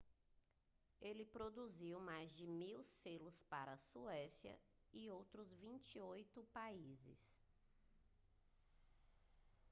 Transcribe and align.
ele 0.99 1.23
produziu 1.23 1.99
mais 1.99 2.35
de 2.35 2.47
1.000 2.47 2.83
selos 2.83 3.43
para 3.43 3.73
a 3.73 3.77
suécia 3.77 4.57
e 4.91 5.11
outros 5.11 5.53
28 5.57 6.41
países 6.51 7.45